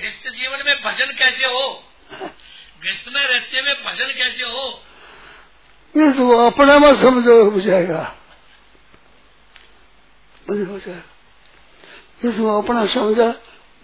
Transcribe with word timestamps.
गृहस्थ 0.00 0.28
जीवन 0.28 0.62
में 0.66 0.82
भजन 0.82 1.06
कैसे 1.06 1.44
हो? 1.44 1.84
गृहस्थ 2.82 3.08
में 3.08 3.26
रहते 3.26 3.62
में 3.62 3.84
भजन 3.84 4.06
कैसे 4.06 4.42
हो? 4.42 4.82
ये 5.96 6.12
तो 6.12 6.46
अपने 6.46 6.78
में 6.78 6.96
समझो, 6.96 7.50
हो 7.50 7.60
जाएगा। 7.60 8.16
भजन 10.50 10.66
हो 10.66 10.78
जाएगा। 10.78 11.02
ये 12.24 12.32
तो 12.32 12.62
अपना 12.62 12.86
समझा, 12.86 13.40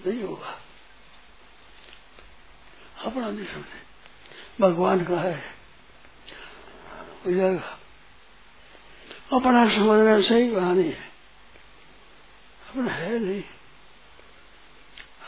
नहीं 0.07 0.23
होगा। 0.23 0.61
अपना 3.05 3.31
नहीं 3.31 3.47
समझे। 3.47 3.83
भगवान 4.61 5.05
का 5.05 5.21
है। 5.21 5.55
हो 7.27 7.33
जाएगा। 7.33 7.79
अपना 9.33 9.69
समझना 9.69 10.21
सही 10.21 10.55
कहानी 10.55 10.85
है। 10.85 11.11
अपना 12.69 12.93
है 12.93 13.19
नहीं। 13.19 13.43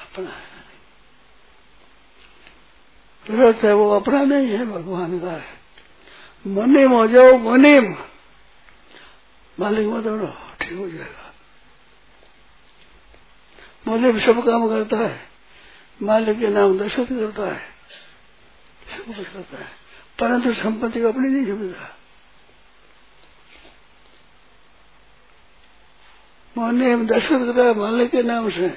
अपना 0.01 0.31
है। 0.31 0.56
नहीं 3.31 3.53
है, 3.65 3.75
वो 3.75 3.91
अपना 3.91 4.23
नहीं 4.25 4.49
है 4.49 4.65
भगवान 4.67 5.19
का। 5.21 5.31
है 5.31 5.45
मनिम 6.47 6.93
हो 6.93 7.07
जाओ, 7.07 7.39
मनिम। 7.39 7.97
मालिक 9.61 9.87
मत 9.89 10.07
हो 10.07 10.27
ठीक 10.61 10.79
हो 10.79 10.89
जाएगा। 10.89 11.33
मालिक 13.87 14.19
सब 14.19 14.45
काम 14.45 14.69
करता 14.69 14.97
है, 14.97 15.21
मालिक 16.03 16.39
के 16.39 16.49
नाम 16.49 16.79
दर्शन 16.79 17.05
करता 17.05 17.53
है 17.53 17.61
सब 18.97 19.17
कुछ 19.17 19.27
करता 19.27 19.59
है, 19.59 19.67
परंतु 20.19 20.55
संपत्ति 20.55 21.01
को 21.01 21.09
अपनी 21.09 21.29
नहीं 21.29 21.47
समझता। 21.47 21.97
मोहने 26.59 26.97
दर्शन 27.05 27.45
करता 27.47 27.63
है, 27.63 27.75
मालिक 27.75 28.11
के 28.11 28.23
नाम 28.23 28.51
से, 28.51 28.69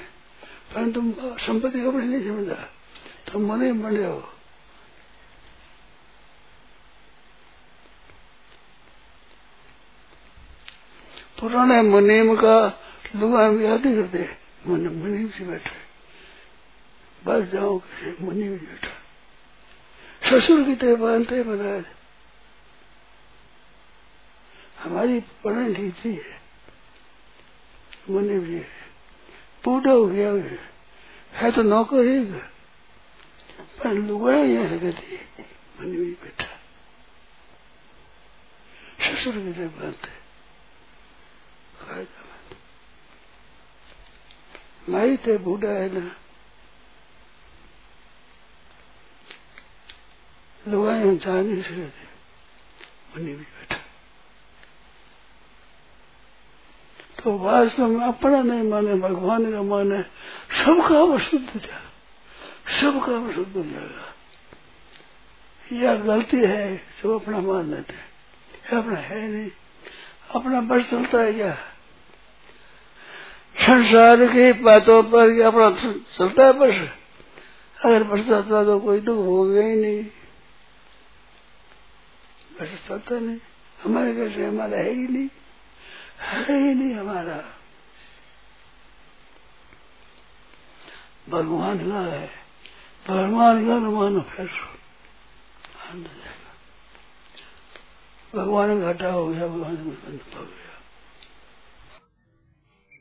परंतु 0.74 1.14
संपत्ति 1.38 1.80
को 1.80 1.88
अपनी 1.90 2.06
नहीं 2.06 2.28
समझता। 2.28 2.62
तो 3.32 3.38
मने 3.38 3.72
बन 3.72 3.96
जाओ। 3.96 4.22
पुराने 11.40 11.80
मुनीम 11.82 12.34
का 12.36 12.56
लुआ 13.16 13.42
याद 13.60 13.86
ही 13.86 13.94
करते 13.94 14.28
मन 14.66 14.80
मुनीम 14.94 15.28
से 15.28 15.44
बैठे। 15.44 15.70
बस 17.22 17.48
जाओ, 17.52 17.80
मुनीम 18.20 18.56
बैठा। 18.56 18.92
ससुर 20.28 20.62
की 20.64 20.74
तरह 20.76 20.96
बांधते 20.96 21.42
बनाए 21.42 21.82
हमारी 24.80 25.20
पढ़ाई 25.44 25.74
ठीक 25.74 25.94
थी 25.94 26.12
मुनीम 28.10 28.44
जी, 28.44 28.60
बूढ़ा 29.64 29.92
हो 29.92 30.06
गया 30.06 30.30
है। 30.32 31.50
तो 31.52 31.62
नौकर 31.62 32.04
ही 32.06 32.20
पर 33.80 33.92
लुगा 33.96 34.32
यहाँ 34.34 34.76
लगती 34.76 35.18
मुनीम 35.80 35.96
जी 35.96 36.16
बैठा। 36.22 36.48
ससुर 39.04 39.34
की 39.34 39.52
तरह 39.52 39.68
बांधते 39.80 40.18
माई 44.88 45.16
थे 45.16 45.38
बूढ़ा 45.38 45.68
है 45.68 46.00
ना। 46.00 46.16
लुगाई 50.68 51.16
जा 51.16 51.42
नहीं 51.42 51.62
सकते 51.62 52.10
मनी 53.16 53.24
भी 53.24 53.44
बैठा। 53.44 53.76
तो 57.24 57.38
वास्तव 57.38 57.86
में 57.86 58.06
अपना 58.06 58.42
नहीं 58.42 58.62
माने, 58.62 58.94
भगवान 58.94 59.52
का 59.52 59.62
माने। 59.62 60.02
सबका 60.64 61.14
अशुद्ध 61.14 61.60
जा 61.60 61.82
सबका 62.80 63.30
अशुद्ध 63.30 63.56
हो 63.56 63.62
जाएगा। 63.62 64.14
यह 65.72 65.94
गलती 65.94 66.36
है, 66.36 66.78
सब 66.78 67.22
अपना 67.22 67.40
मान 67.40 67.74
लेते 67.74 67.92
हैं। 67.92 68.10
अपना 68.78 68.96
है 68.96 69.28
नहीं। 69.28 69.50
अपना 70.34 70.60
बस 70.60 70.90
चलता 70.90 71.18
है 71.18 71.32
क्या? 71.32 71.69
संसार 73.60 74.26
की 74.26 74.52
बातों 74.52 75.02
पर 75.02 75.42
अपना 75.42 75.70
चलता 76.18 76.44
है 76.44 76.52
बस। 76.52 76.88
अगर 77.84 78.02
बस 78.02 78.28
चलता 78.28 78.64
तो 78.64 78.80
कोई 78.80 79.00
दुख 79.00 79.26
हो 79.26 79.44
गया 79.44 79.66
ही 79.66 79.76
नहीं। 79.76 80.04
बस 82.60 82.88
चलता 82.88 83.18
नहीं। 83.18 83.38
हमारे 83.84 84.14
घर 84.14 84.30
से 84.30 84.46
हमारा 84.46 84.78
है 84.78 84.90
ही 84.90 85.08
नहीं। 85.08 85.28
है 86.20 86.58
ही 86.58 86.74
नहीं 86.74 86.94
हमारा। 86.94 87.44
भगवान 91.28 91.78
का 91.78 92.00
है। 92.00 92.30
भगवान 93.08 93.66
का 93.66 93.78
तो 93.78 93.90
मानो 93.90 94.20
फिर 94.20 94.50
भगवान 98.34 98.80
घाटा 98.80 99.10
हो 99.10 99.26
गया, 99.26 99.46
भगवान 99.46 99.76
हो 100.36 100.42
गया। 100.42 100.69